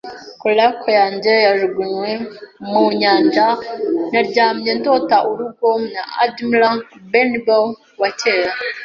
coracle 0.41 0.89
yanjye 0.99 1.33
yajugunywe 1.45 2.09
mu 2.69 2.83
nyanja 2.99 3.47
naryamye 4.11 4.71
ndota 4.79 5.17
urugo 5.31 5.69
na 5.93 6.03
Admiral 6.23 6.77
Benbow 7.11 7.65
wa 8.01 8.09
kera. 8.21 8.51